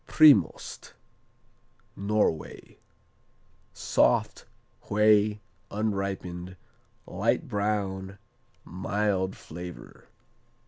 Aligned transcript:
Primost 0.07 0.93
Norway 1.95 2.79
Soft; 3.71 4.47
whey; 4.89 5.41
unripened; 5.69 6.55
light 7.05 7.47
brown; 7.47 8.17
mild 8.65 9.35
flavor. 9.35 10.07